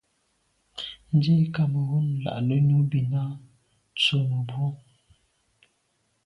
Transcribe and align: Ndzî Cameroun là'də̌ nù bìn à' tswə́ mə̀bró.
Ndzî 1.15 1.37
Cameroun 1.55 2.09
là'də̌ 2.23 2.57
nù 2.67 2.77
bìn 2.91 3.13
à' 3.23 3.39
tswə́ 3.97 4.23
mə̀bró. 4.29 4.67